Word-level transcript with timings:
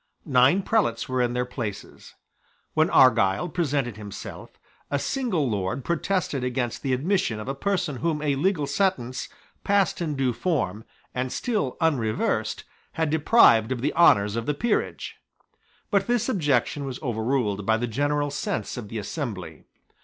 Nine 0.25 0.63
prelates 0.63 1.07
were 1.07 1.21
in 1.21 1.33
their 1.33 1.45
places. 1.45 2.15
When 2.73 2.89
Argyle 2.89 3.47
presented 3.47 3.97
himself, 3.97 4.49
a 4.89 4.97
single 4.97 5.47
lord 5.47 5.85
protested 5.85 6.43
against 6.43 6.81
the 6.81 6.91
admission 6.91 7.39
of 7.39 7.47
a 7.47 7.53
person 7.53 7.97
whom 7.97 8.19
a 8.19 8.33
legal 8.35 8.65
sentence, 8.65 9.29
passed 9.63 10.01
in 10.01 10.15
due 10.15 10.33
form, 10.33 10.85
and 11.13 11.31
still 11.31 11.77
unreversed, 11.79 12.63
had 12.93 13.11
deprived 13.11 13.71
of 13.71 13.81
the 13.81 13.93
honours 13.93 14.35
of 14.35 14.47
the 14.47 14.55
peerage. 14.55 15.17
But 15.91 16.07
this 16.07 16.27
objection 16.27 16.83
was 16.83 16.99
overruled 17.03 17.67
by 17.67 17.77
the 17.77 17.85
general 17.85 18.31
sense 18.31 18.77
of 18.77 18.89
the 18.89 18.97
assembly. 18.97 19.65